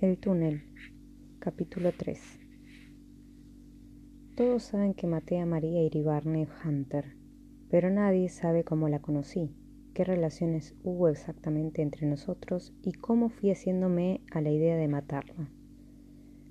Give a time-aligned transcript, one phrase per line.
[0.00, 0.62] El túnel,
[1.40, 2.18] capítulo 3
[4.34, 7.18] Todos saben que maté a María Iribarne Hunter,
[7.68, 9.54] pero nadie sabe cómo la conocí,
[9.92, 15.50] qué relaciones hubo exactamente entre nosotros y cómo fui haciéndome a la idea de matarla.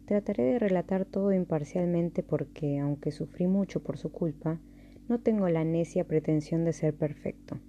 [0.05, 4.61] Trataré de relatar todo imparcialmente porque, aunque sufrí mucho por su culpa,
[5.07, 7.59] no tengo la necia pretensión de ser perfecto.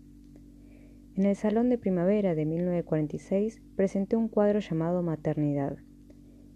[1.20, 5.76] En el Salón de Primavera de 1946 presenté un cuadro llamado Maternidad.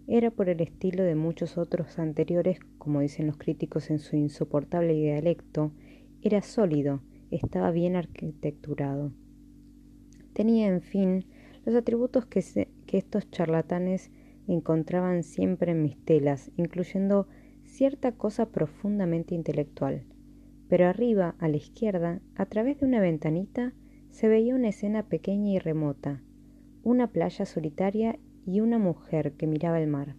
[0.07, 4.95] Era por el estilo de muchos otros anteriores, como dicen los críticos en su insoportable
[4.95, 5.71] dialecto,
[6.23, 9.11] era sólido, estaba bien arquitecturado.
[10.33, 11.25] Tenía, en fin,
[11.63, 12.43] los atributos que,
[12.87, 14.09] que estos charlatanes
[14.47, 17.27] encontraban siempre en mis telas, incluyendo
[17.65, 20.05] cierta cosa profundamente intelectual.
[20.67, 23.75] Pero arriba, a la izquierda, a través de una ventanita,
[24.15, 26.21] se veía una escena pequeña y remota,
[26.83, 30.15] una playa solitaria y una mujer que miraba el mar.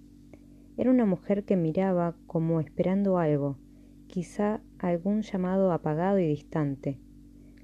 [0.76, 3.56] Era una mujer que miraba como esperando algo,
[4.06, 6.98] quizá algún llamado apagado y distante.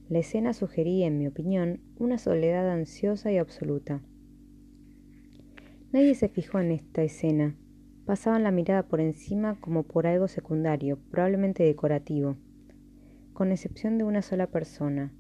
[0.09, 4.01] La escena sugería, en mi opinión, una soledad ansiosa y absoluta.
[5.93, 7.57] Nadie se fijó en esta escena.
[8.07, 12.39] Pasaban la mirada por encima como por algo secundario, probablemente decorativo,
[13.35, 15.13] con excepción de una sola persona,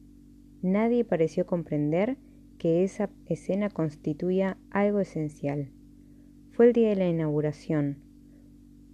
[0.62, 2.16] Nadie pareció comprender
[2.56, 5.70] que esa escena constituía algo esencial.
[6.52, 7.96] Fue el día de la inauguración.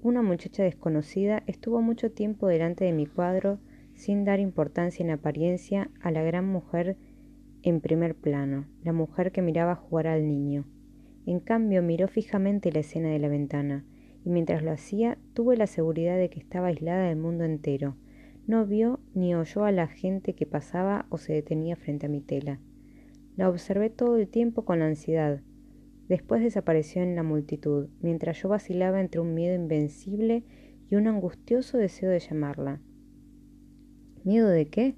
[0.00, 3.58] Una muchacha desconocida estuvo mucho tiempo delante de mi cuadro
[3.94, 6.96] sin dar importancia en apariencia a la gran mujer
[7.62, 10.64] en primer plano, la mujer que miraba jugar al niño.
[11.26, 13.84] En cambio, miró fijamente la escena de la ventana,
[14.24, 17.96] y mientras lo hacía, tuve la seguridad de que estaba aislada del mundo entero,
[18.48, 22.22] no vio ni oyó a la gente que pasaba o se detenía frente a mi
[22.22, 22.58] tela.
[23.36, 25.42] La observé todo el tiempo con ansiedad.
[26.08, 30.44] Después desapareció en la multitud, mientras yo vacilaba entre un miedo invencible
[30.90, 32.80] y un angustioso deseo de llamarla.
[34.24, 34.96] ¿Miedo de qué?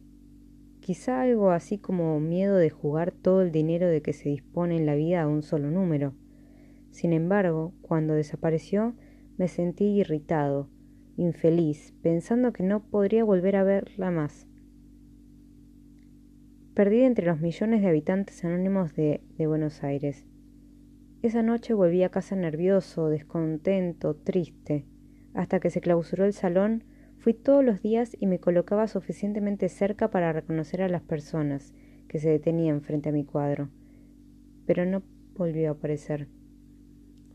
[0.78, 4.86] Quizá algo así como miedo de jugar todo el dinero de que se dispone en
[4.86, 6.14] la vida a un solo número.
[6.92, 8.94] Sin embargo, cuando desapareció,
[9.36, 10.68] me sentí irritado,
[11.20, 14.46] infeliz, pensando que no podría volver a verla más.
[16.74, 20.24] Perdida entre los millones de habitantes anónimos de, Buenos Aires.
[21.20, 24.86] Esa noche volví a casa nervioso, descontento, triste.
[25.34, 26.84] Hasta que se clausuró el salón,
[27.18, 31.74] fui todos los días y me colocaba suficientemente cerca para reconocer a las personas
[32.08, 33.68] que se detenían frente a mi cuadro.
[34.64, 35.02] Pero no
[35.36, 36.28] volvió a aparecer.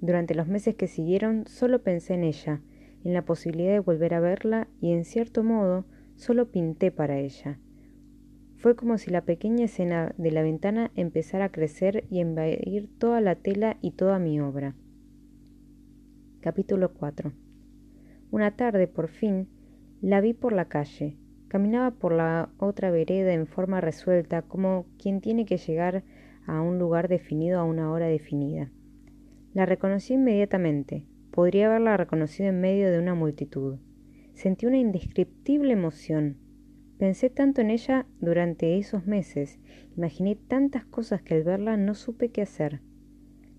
[0.01, 2.61] Durante los meses que siguieron solo pensé en ella,
[3.05, 5.85] en la posibilidad de volver a verla y en cierto modo
[6.15, 7.59] solo pinté para ella.
[8.57, 12.89] Fue como si la pequeña escena de la ventana empezara a crecer y a invadir
[12.97, 14.75] toda la tela y toda mi obra.
[16.41, 17.31] Capítulo 4
[18.31, 19.49] Una tarde, por fin,
[20.01, 21.15] la vi por la calle.
[21.47, 26.03] Caminaba por la otra vereda en forma resuelta, como quien tiene que llegar
[26.47, 28.71] a un lugar definido a una hora definida.
[29.53, 31.05] La reconocí inmediatamente.
[31.35, 33.75] Podría haberla reconocido en medio de una multitud.
[34.35, 36.37] Sentí una indescriptible emoción.
[36.97, 39.59] Pensé tanto en ella durante esos meses,
[39.97, 42.79] imaginé tantas cosas que al verla no supe qué hacer.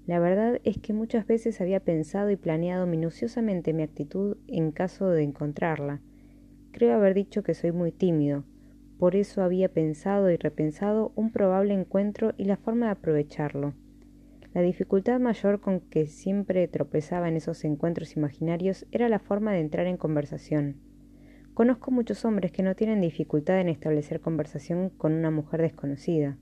[0.06, 5.10] La verdad es que muchas veces había pensado y planeado minuciosamente mi actitud en caso
[5.10, 6.00] de encontrarla.
[6.72, 8.44] Creo haber dicho que soy muy tímido,
[8.98, 13.74] por eso había pensado y repensado un probable encuentro y la forma de aprovecharlo.
[14.56, 19.60] La dificultad mayor con que siempre tropezaba en esos encuentros imaginarios era la forma de
[19.60, 20.76] entrar en conversación.
[21.52, 26.38] Conozco muchos hombres que no tienen dificultad en establecer conversación con una mujer desconocida.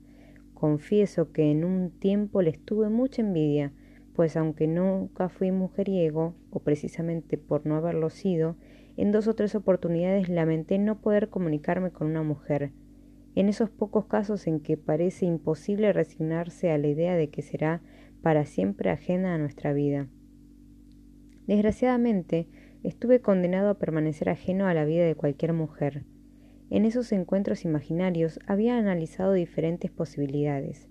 [0.53, 3.73] Confieso que en un tiempo les tuve mucha envidia,
[4.15, 8.55] pues aunque nunca fui mujeriego, o precisamente por no haberlo sido,
[8.95, 12.71] en dos o tres oportunidades lamenté no poder comunicarme con una mujer.
[13.35, 17.81] En esos pocos casos en que parece imposible resignarse a la idea de que será
[18.25, 20.07] para siempre ajena a nuestra vida.
[21.45, 22.47] Desgraciadamente,
[22.81, 26.05] estuve condenado a permanecer ajeno a la vida de cualquier mujer.
[26.71, 30.89] En esos encuentros imaginarios había analizado diferentes posibilidades.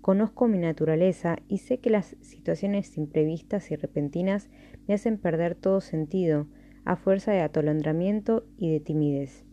[0.00, 4.48] Conozco mi naturaleza y sé que las situaciones imprevistas y repentinas
[4.88, 6.46] me hacen perder todo sentido,
[6.86, 9.44] a fuerza de atolondramiento y de timidez.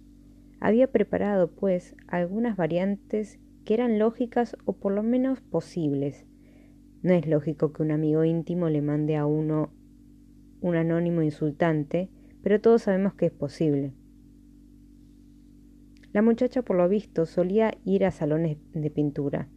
[0.62, 6.26] Había preparado, pues, algunas variantes que eran lógicas o por lo menos posibles,
[7.04, 9.72] no es lógico que un amigo íntimo le mande a uno
[10.62, 12.10] un anónimo insultante,
[12.42, 13.94] pero todos sabemos que es posible.
[16.14, 19.50] La muchacha, por lo visto, solía ir a salones de pintura.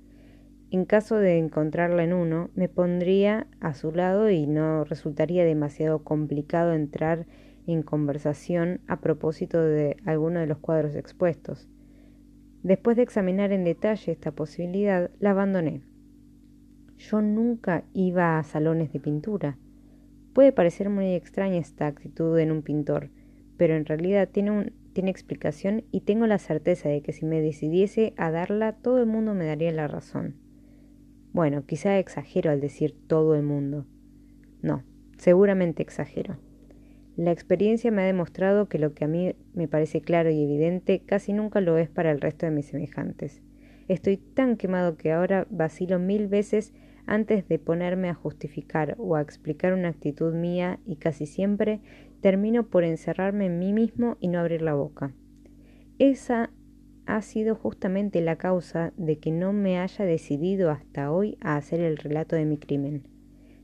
[0.70, 6.04] En caso de encontrarla en uno, me pondría a su lado y no resultaría demasiado
[6.04, 7.26] complicado entrar
[7.66, 11.69] en conversación a propósito de alguno de los cuadros expuestos.
[12.62, 15.82] Después de examinar en detalle esta posibilidad, la abandoné.
[17.00, 19.56] Yo nunca iba a salones de pintura.
[20.35, 23.08] Puede parecer muy extraña esta actitud en un pintor,
[23.56, 28.12] pero en realidad tiene, tiene explicación y tengo la certeza de que si me decidiese
[28.19, 30.37] a darla, todo el mundo me daría la razón.
[31.32, 33.87] Bueno, quizá exagero al decir todo el mundo.
[34.61, 34.85] No,
[35.17, 36.37] seguramente exagero.
[37.17, 41.00] La experiencia me ha demostrado que lo que a mí me parece claro y evidente
[41.06, 43.41] casi nunca lo es para el resto de mis semejantes.
[43.88, 46.75] Estoy tan quemado que ahora vacilo mil veces
[47.11, 51.81] antes de ponerme a justificar o a explicar una actitud mía y casi siempre
[52.21, 55.12] termino por encerrarme en mí mismo y no abrir la boca.
[55.99, 56.51] Esa
[57.07, 61.81] ha sido justamente la causa de que no me haya decidido hasta hoy a hacer
[61.81, 63.03] el relato de mi crimen.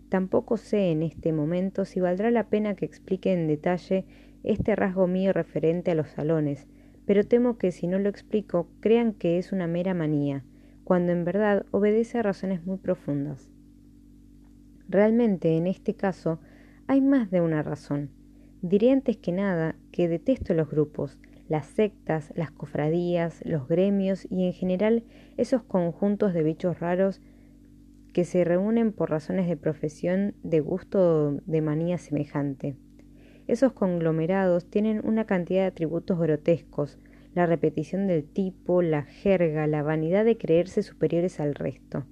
[0.08, 4.06] Tampoco sé en este momento si valdrá la pena que explique en detalle
[4.42, 6.66] este rasgo mío referente a los salones,
[7.04, 10.42] pero temo que si no lo explico crean que es una mera manía,
[10.86, 13.50] cuando en verdad obedece a razones muy profundas.
[14.88, 16.38] Realmente en este caso
[16.86, 18.10] hay más de una razón.
[18.62, 21.18] Diré antes que nada que detesto los grupos,
[21.48, 25.02] las sectas, las cofradías, los gremios y en general
[25.36, 27.20] esos conjuntos de bichos raros
[28.12, 32.76] que se reúnen por razones de profesión, de gusto o de manía semejante.
[33.48, 37.00] Esos conglomerados tienen una cantidad de atributos grotescos,
[37.36, 42.06] la repetición del tipo, la jerga, la vanidad de creerse superiores al resto.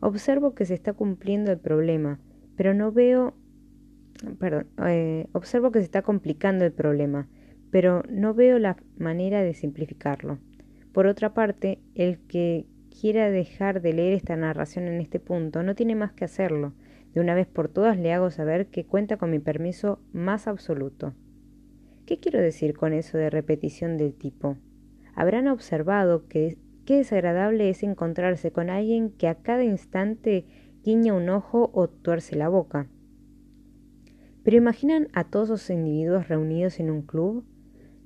[0.00, 2.18] Observo que se está cumpliendo el problema,
[2.56, 3.36] pero no veo...
[4.40, 7.28] Perdón, eh, observo que se está complicando el problema,
[7.70, 10.38] pero no veo la manera de simplificarlo.
[10.92, 12.66] Por otra parte, el que
[13.00, 16.72] quiera dejar de leer esta narración en este punto no tiene más que hacerlo.
[17.14, 21.14] De una vez por todas le hago saber que cuenta con mi permiso más absoluto.
[22.12, 24.58] ¿Qué quiero decir con eso de repetición del tipo?
[25.14, 30.44] Habrán observado que qué desagradable es encontrarse con alguien que a cada instante
[30.84, 32.86] guiña un ojo o tuerce la boca.
[34.42, 37.46] Pero imaginan a todos los individuos reunidos en un club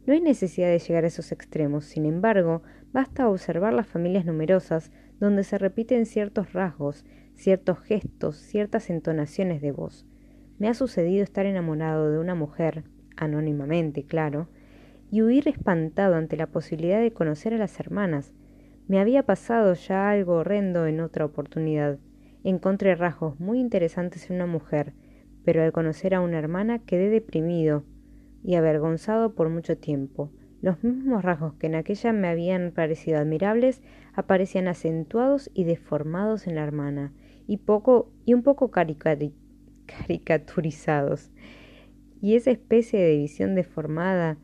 [0.07, 2.63] no hay necesidad de llegar a esos extremos, sin embargo,
[2.93, 7.05] basta observar las familias numerosas donde se repiten ciertos rasgos,
[7.35, 10.07] ciertos gestos, ciertas entonaciones de voz.
[10.61, 12.85] Me ha sucedido estar enamorado de una mujer,
[13.17, 14.49] anónimamente, claro,
[15.11, 18.35] y huir espantado ante la posibilidad de conocer a las hermanas.
[18.89, 21.99] Me había pasado ya algo horrendo en otra oportunidad.
[22.45, 24.93] Encontré rasgos muy interesantes en una mujer,
[25.45, 27.85] pero al conocer a una hermana quedé deprimido,
[28.43, 30.31] y avergonzado por mucho tiempo.
[30.63, 33.83] Los mismos rasgos que en aquella me habían parecido admirables
[34.15, 37.13] aparecían acentuados y deformados en la hermana,
[37.47, 41.31] y poco y un poco caricaturizados.
[42.21, 44.39] Y esa especie de visión deformada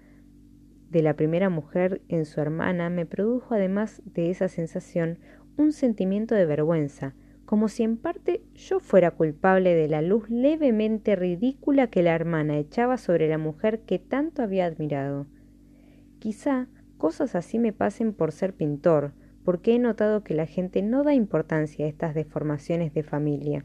[0.91, 5.19] de la primera mujer en su hermana me produjo además de esa sensación
[5.57, 7.15] un sentimiento de vergüenza,
[7.45, 12.59] como si en parte yo fuera culpable de la luz levemente ridícula que la hermana
[12.59, 15.27] echaba sobre la mujer que tanto había admirado.
[16.19, 16.69] Quizá
[16.99, 19.13] cosas así me pasen por ser pintor,
[19.45, 23.65] porque he notado que la gente no da importancia a estas deformaciones de familia.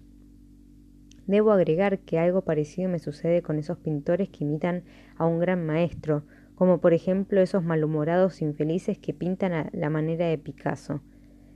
[1.28, 4.84] Debo agregar que algo parecido me sucede con esos pintores que imitan
[5.18, 6.24] a un gran maestro,
[6.56, 11.02] como por ejemplo esos malhumorados infelices que pintan a la manera de Picasso.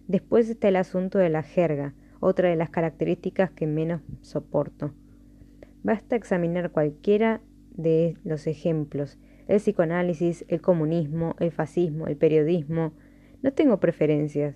[0.07, 4.93] Después está el asunto de la jerga, otra de las características que menos soporto.
[5.83, 12.93] Basta examinar cualquiera de los ejemplos, el psicoanálisis, el comunismo, el fascismo, el periodismo.
[13.41, 14.55] No tengo preferencias.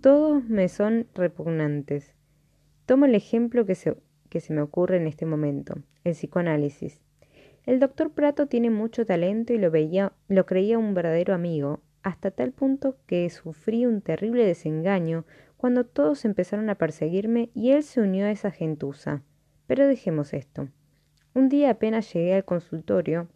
[0.00, 2.14] Todos me son repugnantes.
[2.90, 3.94] Tomo el ejemplo que se,
[4.30, 7.00] que se me ocurre en este momento, el psicoanálisis.
[7.64, 12.32] El doctor Prato tiene mucho talento y lo, veía, lo creía un verdadero amigo, hasta
[12.32, 15.24] tal punto que sufrí un terrible desengaño
[15.56, 19.22] cuando todos empezaron a perseguirme y él se unió a esa gentuza.
[19.68, 20.68] Pero dejemos esto.
[21.32, 23.28] Un día apenas llegué al consultorio,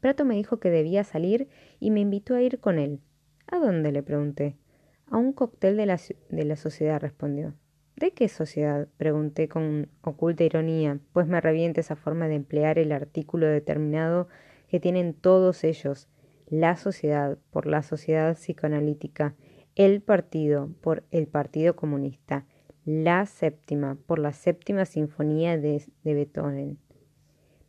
[0.00, 1.48] Prato me dijo que debía salir
[1.80, 3.00] y me invitó a ir con él.
[3.46, 3.90] ¿A dónde?
[3.90, 4.58] le pregunté.
[5.06, 5.98] A un cóctel de la,
[6.28, 7.54] de la sociedad, respondió.
[7.96, 8.88] ¿De qué sociedad?
[8.96, 14.28] pregunté con oculta ironía, pues me revienta esa forma de emplear el artículo determinado
[14.68, 16.08] que tienen todos ellos,
[16.48, 19.36] la sociedad por la sociedad psicoanalítica,
[19.76, 22.46] el partido por el Partido Comunista,
[22.84, 26.78] la séptima por la séptima sinfonía de, Beethoven.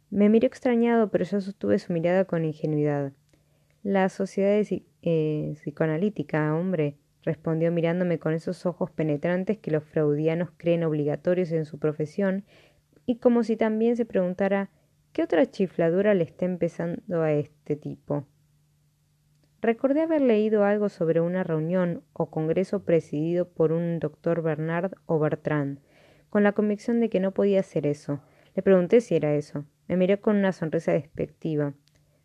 [0.10, 3.14] Me miró extrañado, pero yo sostuve su mirada con ingenuidad.
[3.84, 4.60] La sociedad
[5.04, 11.66] eh, psicoanalítica, hombre, respondió mirándome con esos ojos penetrantes que los freudianos creen obligatorios en
[11.66, 12.46] su profesión,
[13.06, 14.70] y como si también se preguntara
[15.12, 18.28] ¿qué otra chifladura le está empezando a este tipo?
[19.62, 25.18] Recordé haber leído algo sobre una reunión o congreso presidido por un doctor Bernard o
[25.18, 25.80] Bertrand,
[26.30, 28.20] con la convicción de que no podía ser eso.
[28.56, 29.66] Le pregunté si era eso.
[29.88, 31.74] Me miró con una sonrisa despectiva.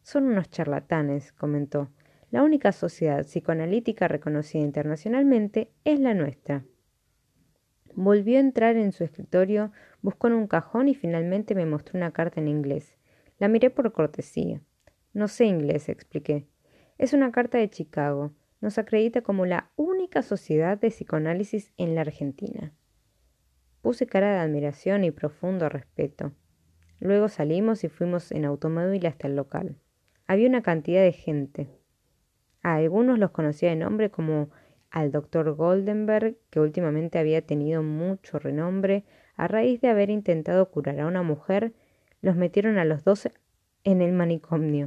[0.03, 1.89] Son unos charlatanes, comentó.
[2.31, 6.65] La única sociedad psicoanalítica reconocida internacionalmente es la nuestra.
[7.95, 12.13] Volvió a entrar en su escritorio, buscó en un cajón y finalmente me mostró una
[12.13, 12.97] carta en inglés.
[13.39, 14.61] La miré por cortesía.
[15.13, 16.47] No sé inglés, expliqué.
[16.99, 18.33] Es una carta de Chicago.
[18.61, 22.73] Nos acredita como la única sociedad de psicoanálisis en la Argentina.
[23.83, 26.33] Puse cara de admiración y profundo respeto.
[27.01, 29.79] Luego salimos y fuimos en automóvil hasta el local.
[30.27, 31.80] Había una cantidad de gente.
[32.63, 34.51] A algunos los conocía de nombre como
[34.91, 39.05] al doctor Goldenberg, que últimamente había tenido mucho renombre
[39.37, 41.73] a raíz de haber intentado curar a una mujer,
[42.21, 43.29] los metieron a los dos
[43.85, 44.87] en el manicomio.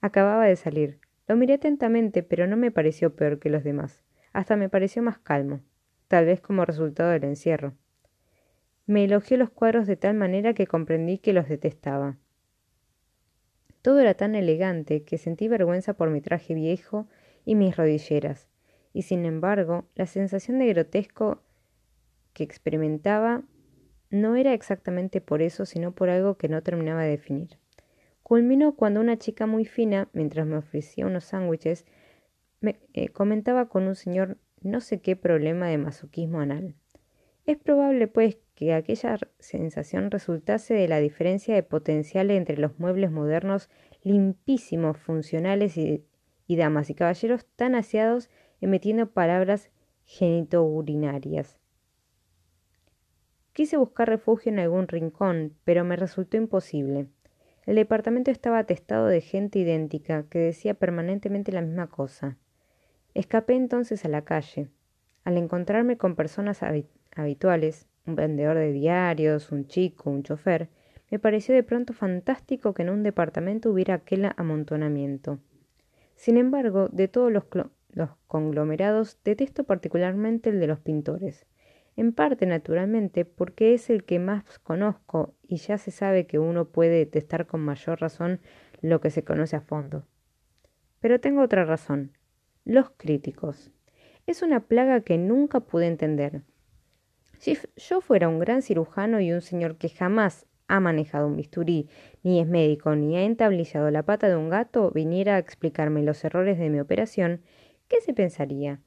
[0.00, 0.98] Acababa de salir.
[1.26, 4.04] Lo miré atentamente, pero no me pareció peor que los demás.
[4.34, 5.60] Hasta me pareció más calmo,
[6.08, 7.72] tal vez como resultado del encierro.
[8.86, 12.18] Me elogió los cuadros de tal manera que comprendí que los detestaba.
[13.84, 17.06] Todo era tan elegante que sentí vergüenza por mi traje viejo
[17.44, 18.48] y mis rodilleras,
[18.94, 21.42] y sin embargo la sensación de grotesco
[22.32, 23.42] que experimentaba
[24.08, 27.58] no era exactamente por eso, sino por algo que no terminaba de definir.
[28.22, 31.84] Culminó cuando una chica muy fina, mientras me ofrecía unos sándwiches,
[32.62, 36.74] me eh, comentaba con un señor no sé qué problema de masoquismo anal.
[37.46, 43.10] Es probable, pues, que aquella sensación resultase de la diferencia de potencial entre los muebles
[43.10, 43.68] modernos
[44.02, 46.06] limpísimos, funcionales y,
[46.48, 49.70] damas y caballeros tan aseados emitiendo palabras
[50.04, 51.58] genitourinarias.
[53.52, 57.08] Quise buscar refugio en algún rincón, pero me resultó imposible.
[57.66, 62.36] El departamento estaba atestado de gente idéntica, que decía permanentemente la misma cosa.
[63.14, 64.68] Escapé entonces a la calle.
[65.24, 66.62] Al encontrarme con personas
[67.14, 70.68] habituales, un vendedor de diarios, un chico, un chofer,
[71.10, 75.38] me pareció de pronto fantástico que en un departamento hubiera aquel amontonamiento.
[76.16, 77.44] Sin embargo, de todos los,
[78.26, 81.46] conglomerados, detesto particularmente el de los pintores.
[81.96, 86.64] En parte, naturalmente, porque es el que más conozco y ya se sabe que uno
[86.64, 88.40] puede detestar con mayor razón
[88.80, 90.04] lo que se conoce a fondo.
[91.00, 92.10] Pero tengo otra razón.
[92.64, 93.70] Los críticos.
[94.26, 96.42] Es una plaga que nunca pude entender.
[97.44, 101.90] Si yo fuera un gran cirujano y un señor que jamás ha manejado un bisturí,
[102.22, 106.24] ni es médico, ni ha entablillado la pata de un gato, viniera a explicarme los
[106.24, 107.42] errores de mi operación,
[107.86, 108.80] ¿qué se pensaría?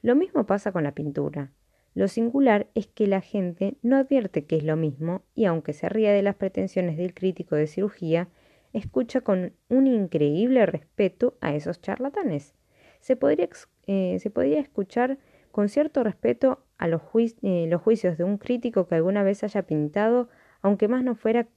[0.00, 1.52] Lo mismo pasa con la pintura.
[1.92, 5.90] Lo singular es que la gente no advierte que es lo mismo y aunque se
[5.90, 8.30] ría de las pretensiones del crítico de cirugía,
[8.72, 12.54] escucha con un increíble respeto a esos charlatanes.
[13.00, 13.50] Se podría,
[13.86, 15.18] eh, se podría escuchar
[15.50, 17.02] con cierto respeto a los,
[17.42, 20.28] eh, los juicios de un crítico que alguna vez haya pintado,
[20.62, 21.48] aunque más no fuera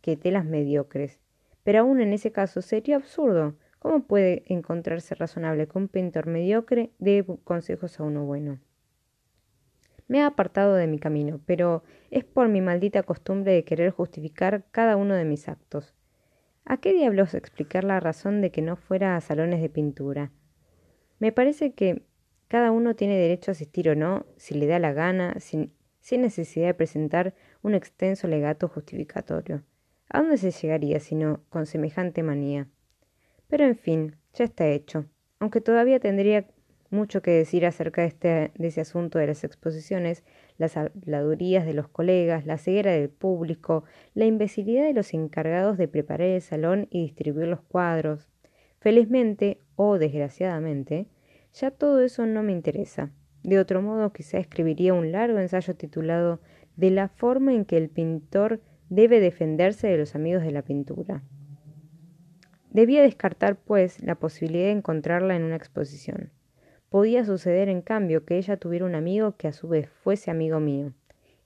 [0.00, 1.20] que telas mediocres.
[1.62, 3.54] Pero aún en ese caso sería absurdo.
[3.78, 8.58] ¿Cómo puede encontrarse razonable que un pintor mediocre dé consejos a uno bueno?
[10.06, 14.64] Me ha apartado de mi camino, pero es por mi maldita costumbre de querer justificar
[14.70, 15.94] cada uno de mis actos.
[16.66, 20.30] ¿A qué diablos explicar la razón de que no fuera a salones de pintura?
[21.18, 22.02] Me parece que
[22.48, 25.72] cada uno tiene derecho a asistir o no, si le da la gana, sin,
[26.10, 29.62] necesidad de presentar un extenso legato justificatorio.
[30.10, 32.68] ¿A dónde se llegaría sino con semejante manía?
[33.48, 35.06] Pero en fin, ya está hecho,
[35.38, 36.46] aunque todavía tendría
[36.90, 40.22] mucho que decir acerca de, este, de ese asunto de las exposiciones,
[40.58, 43.84] las habladurías de los colegas, la ceguera del público,
[44.14, 48.28] la imbecilidad de los encargados de preparar el salón y distribuir los cuadros.
[48.78, 51.08] Felizmente, o desgraciadamente,
[51.54, 53.10] ya todo eso no me interesa.
[53.42, 56.40] De otro modo, quizá escribiría un largo ensayo titulado
[56.76, 61.22] De la forma en que el pintor debe defenderse de los amigos de la pintura.
[62.70, 66.32] Debía descartar, pues, la posibilidad de encontrarla en una exposición.
[66.88, 70.58] Podía suceder, en cambio, que ella tuviera un amigo que a su vez fuese amigo
[70.58, 70.92] mío.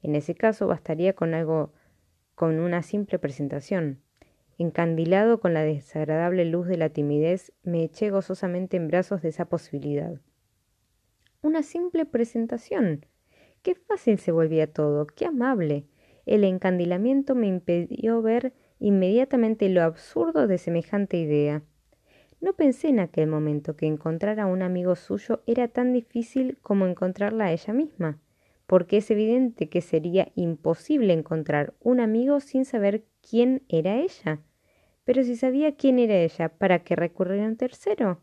[0.03, 1.73] En ese caso bastaría con algo,
[2.35, 4.01] con una simple presentación.
[4.61, 9.45] Encandilado con la desagradable luz de la timidez, me eché gozosamente en brazos de esa
[9.45, 10.21] posibilidad.
[11.43, 13.07] Una simple presentación.
[13.63, 15.87] Qué fácil se volvía todo, qué amable.
[16.27, 21.63] El encandilamiento me impidió ver inmediatamente lo absurdo de semejante idea.
[22.41, 26.87] No pensé en aquel momento que encontrar a un amigo suyo era tan difícil como
[26.87, 28.21] encontrarla a ella misma,
[28.67, 34.41] porque es evidente que sería imposible encontrar un amigo sin saber quién era ella.
[35.09, 38.21] Pero si sabía quién era ella, ¿para qué recurrir a un tercero?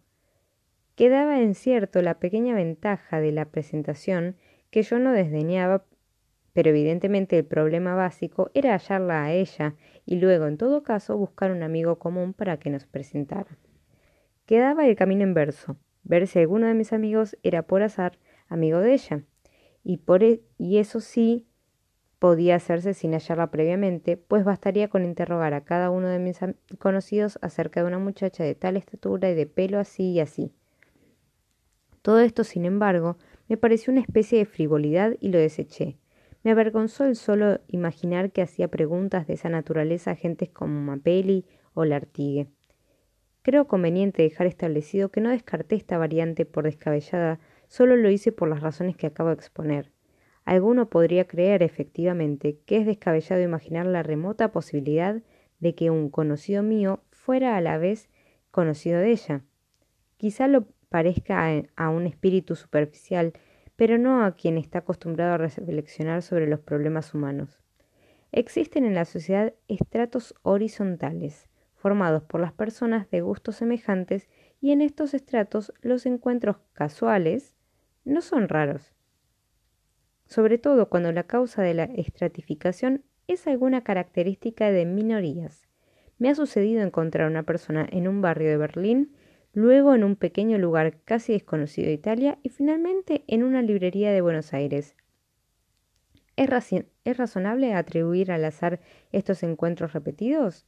[0.93, 4.35] Quedaba en cierto la pequeña ventaja de la presentación
[4.69, 5.83] que yo no desdeñaba,
[6.53, 9.73] pero evidentemente el problema básico era hallarla a ella
[10.05, 13.57] y luego, en todo caso, buscar un amigo común para que nos presentara.
[14.45, 18.93] Quedaba el camino inverso, ver si alguno de mis amigos era por azar amigo de
[18.93, 19.23] ella.
[19.83, 21.47] Y, por e, y eso sí
[22.25, 26.39] podía hacerse sin hallarla previamente, pues bastaría con interrogar a cada uno de mis
[26.79, 30.51] conocidos acerca de una muchacha de tal estatura y de pelo así y así.
[32.01, 33.17] Todo esto, sin embargo,
[33.47, 35.99] me pareció una especie de frivolidad y lo deseché.
[36.41, 41.45] Me avergonzó el solo imaginar que hacía preguntas de esa naturaleza a gentes como Mapelli
[41.75, 42.47] o Lartigue.
[43.43, 48.49] Creo conveniente dejar establecido que no descarté esta variante por descabellada, solo lo hice por
[48.49, 49.94] las razones que acabo de exponer.
[50.45, 55.21] Alguno podría creer efectivamente que es descabellado imaginar la remota posibilidad
[55.59, 58.09] de que un conocido mío fuera a la vez
[58.51, 59.41] conocido de ella.
[60.17, 63.33] Quizá lo parezca a, un espíritu superficial,
[63.75, 67.59] pero no a quien está acostumbrado a reflexionar sobre los problemas humanos.
[68.31, 74.29] Existen en la sociedad estratos horizontales, formados por las personas de gustos semejantes,
[74.61, 77.55] y en estos estratos los encuentros casuales
[78.03, 78.94] no son raros
[80.25, 85.67] sobre todo cuando la causa de la estratificación es alguna característica de minorías.
[86.17, 89.15] Me ha sucedido encontrar una persona en un barrio de Berlín,
[89.53, 94.21] luego en un pequeño lugar casi desconocido de Italia y finalmente en una librería de
[94.21, 94.95] Buenos Aires.
[96.35, 96.49] ¿Es,
[97.05, 100.65] ¿Es, razonable atribuir al azar estos encuentros repetidos?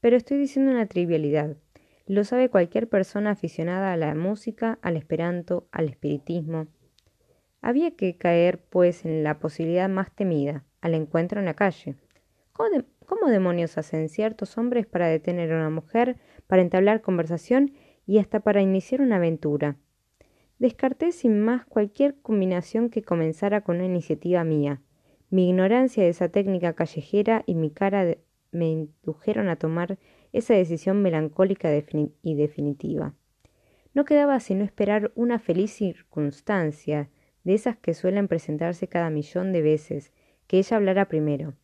[0.00, 1.56] Pero estoy diciendo una trivialidad.
[2.06, 6.68] Lo sabe cualquier persona aficionada a la música, al esperanto, al espiritismo.
[7.60, 11.96] Había que caer, pues, en la posibilidad más temida, al encuentro en la calle.
[12.52, 16.16] ¿Cómo, demonios hacen ciertos hombres para detener a una mujer,
[16.46, 17.72] para entablar conversación
[18.06, 19.76] y hasta para iniciar una aventura?
[20.58, 24.80] Descarté sin más cualquier combinación que comenzara con una iniciativa mía.
[25.30, 28.16] Mi ignorancia de esa técnica callejera y mi cara
[28.50, 29.98] me indujeron a tomar
[30.32, 31.70] esa decisión melancólica
[32.22, 33.14] y definitiva.
[33.94, 37.08] No quedaba sino esperar una feliz circunstancia,
[37.48, 40.12] de esas que suelen presentarse cada millón de veces,
[40.46, 41.54] que ella hablara primero.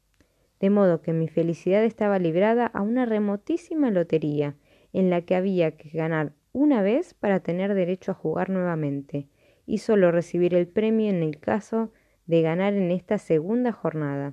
[0.58, 4.56] De modo que mi felicidad estaba librada a una remotísima lotería,
[4.94, 9.28] en la que había que ganar una vez para tener derecho a jugar nuevamente,
[9.66, 11.92] y solo recibir el premio en el caso
[12.24, 14.32] de ganar en esta segunda jornada.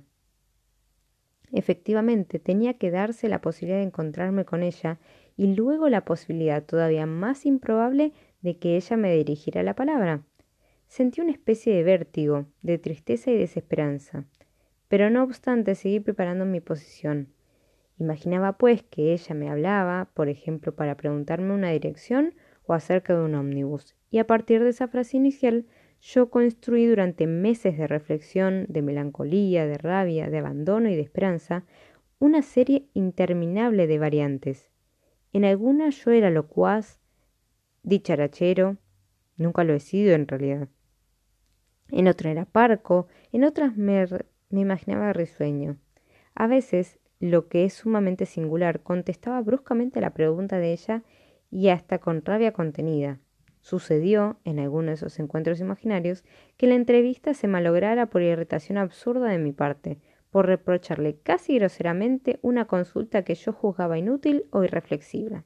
[1.51, 4.99] Efectivamente, tenía que darse la posibilidad de encontrarme con ella
[5.35, 10.23] y luego la posibilidad todavía más improbable de que ella me dirigiera la palabra.
[10.91, 14.25] Sentí una especie de vértigo, de tristeza y desesperanza,
[14.89, 17.29] pero no obstante seguí preparando mi posición.
[17.97, 23.23] Imaginaba pues que ella me hablaba, por ejemplo, para preguntarme una dirección o acerca de
[23.23, 25.65] un ómnibus, y a partir de esa frase inicial
[26.01, 31.63] yo construí durante meses de reflexión, de melancolía, de rabia, de abandono y de esperanza,
[32.19, 34.69] una serie interminable de variantes.
[35.31, 36.99] En algunas yo era locuaz,
[37.81, 38.75] dicharachero,
[39.37, 40.67] nunca lo he sido en realidad
[41.91, 44.07] en otra era parco, en otras me,
[44.49, 45.77] imaginaba risueño.
[46.33, 51.03] A veces, lo que es sumamente singular, contestaba bruscamente la pregunta de ella
[51.51, 53.19] y hasta con rabia contenida.
[53.59, 56.23] Sucedió, en alguno de esos encuentros imaginarios,
[56.57, 59.99] que la entrevista se malograra por irritación absurda de mi parte,
[60.31, 65.43] por reprocharle casi groseramente una consulta que yo juzgaba inútil o irreflexiva.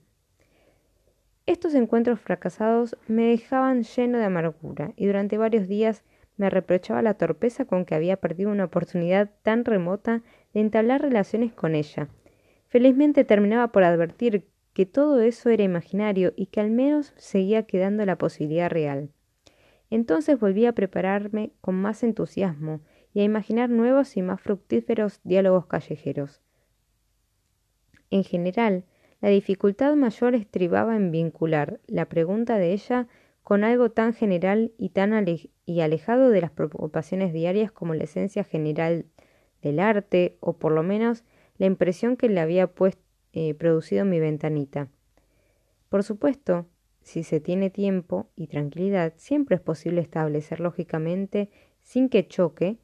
[1.48, 6.04] Estos encuentros fracasados me dejaban lleno de amargura y durante varios días
[6.38, 10.22] me reprochaba la torpeza con que había perdido una oportunidad tan remota
[10.54, 12.10] de entablar relaciones con ella.
[12.68, 18.06] Felizmente terminaba por advertir que todo eso era imaginario y que al menos seguía quedando
[18.06, 19.10] la posibilidad real.
[19.90, 22.82] Entonces volví a prepararme con más entusiasmo
[23.14, 26.42] y a imaginar nuevos y más fructíferos diálogos callejeros.
[28.12, 28.84] En general,
[29.22, 33.08] la dificultad mayor estribaba en vincular la pregunta de ella
[33.46, 35.14] con algo tan general y tan
[35.68, 39.06] y alejado de las preocupaciones diarias como la esencia general
[39.62, 41.24] del arte, o por lo menos
[41.60, 42.72] la impresión que le había
[43.34, 44.88] eh, producido mi ventanita.
[45.90, 46.66] Por supuesto,
[47.04, 51.52] si se tiene tiempo y tranquilidad, siempre es posible establecer lógicamente,
[51.84, 52.80] sin que choque,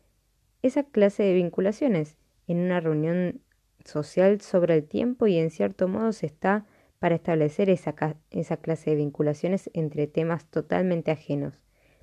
[0.61, 2.17] esa clase de vinculaciones.
[2.47, 3.41] En una reunión
[3.83, 6.67] social sobre el tiempo y en cierto modo se está
[7.01, 7.95] para establecer esa,
[8.29, 11.59] esa clase de vinculaciones entre temas totalmente ajenos.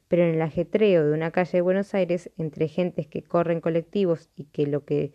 [0.09, 4.29] Pero en el ajetreo de una calle de Buenos Aires, entre gentes que corren colectivos
[4.35, 5.13] y que lo que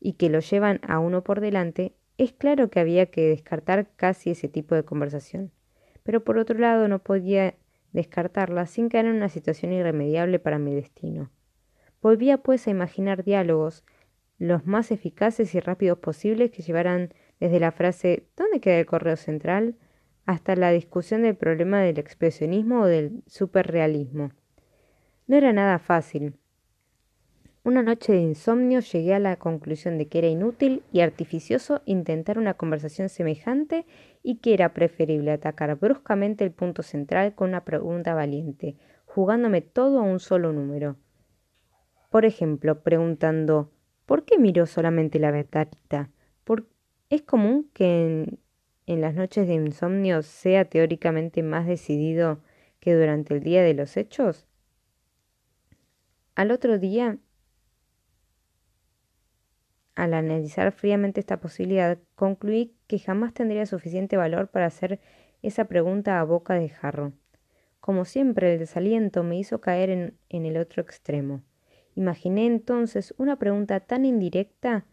[0.00, 4.30] y que lo llevan a uno por delante, es claro que había que descartar casi
[4.30, 5.52] ese tipo de conversación.
[6.02, 7.54] Pero por otro lado no podía
[7.92, 11.30] descartarla sin caer en una situación irremediable para mi destino.
[12.00, 13.84] Volvía pues a imaginar diálogos,
[14.38, 19.16] los más eficaces y rápidos posibles que llevaran desde la frase ¿Dónde queda el correo
[19.16, 19.76] central?
[20.26, 24.32] hasta la discusión del problema del expresionismo o del superrealismo.
[25.28, 26.34] No era nada fácil.
[27.62, 32.38] Una noche de insomnio llegué a la conclusión de que era inútil y artificioso intentar
[32.38, 33.86] una conversación semejante
[34.22, 39.98] y que era preferible atacar bruscamente el punto central con una pregunta valiente, jugándome todo
[39.98, 40.96] a un solo número.
[42.10, 43.72] Por ejemplo, preguntando
[44.06, 46.10] ¿Por qué miró solamente la ventanita?
[47.08, 48.26] ¿Es común que
[48.86, 52.40] en, las noches de insomnio sea teóricamente más decidido
[52.80, 54.48] que durante el día de los hechos?
[56.34, 57.18] Al otro día,
[59.94, 64.98] al analizar fríamente esta posibilidad, concluí que jamás tendría suficiente valor para hacer
[65.42, 67.12] esa pregunta a boca de jarro.
[67.78, 71.44] Como siempre, el desaliento me hizo caer en el otro extremo.
[71.94, 74.86] Imaginé entonces una pregunta tan indirecta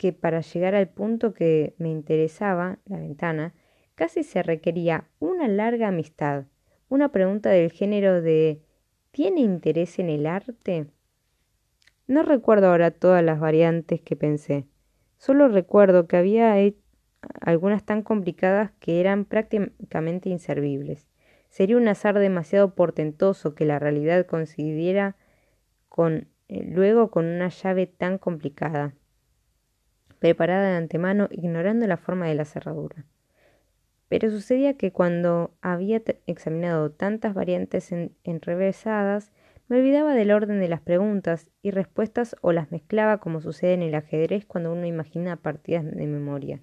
[0.00, 3.52] que para llegar al punto que me interesaba, la ventana,
[3.94, 6.46] casi se requería una larga amistad,
[6.88, 8.62] una pregunta del género de
[9.10, 10.86] ¿tiene interés en el arte?
[12.06, 14.64] No recuerdo ahora todas las variantes que pensé,
[15.18, 16.54] solo recuerdo que había
[17.42, 21.08] algunas tan complicadas que eran prácticamente inservibles.
[21.50, 25.16] Sería un azar demasiado portentoso que la realidad coincidiera
[25.90, 28.94] con eh, luego con una llave tan complicada,
[30.20, 33.04] preparada de antemano ignorando la forma de la cerradura.
[34.08, 37.92] Pero sucedía que cuando había examinado tantas variantes
[38.24, 39.32] enrevesadas,
[39.68, 43.82] me olvidaba del orden de las preguntas y respuestas o las mezclaba como sucede en
[43.82, 46.60] el ajedrez cuando uno imagina partidas de memoria.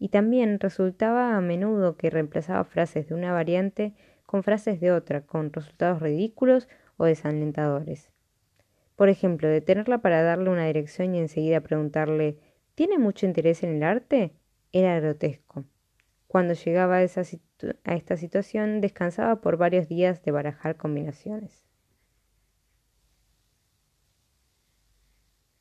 [0.00, 3.94] Y también resultaba a menudo que reemplazaba frases de una variante
[4.26, 8.10] con frases de otra, con resultados ridículos o desalentadores.
[8.96, 12.38] Por ejemplo, detenerla para darle una dirección y enseguida preguntarle
[12.74, 14.34] ¿Tiene mucho interés en el arte?
[14.72, 15.64] Era grotesco.
[16.26, 21.66] Cuando llegaba a, esta situación descansaba por varios días de barajar combinaciones.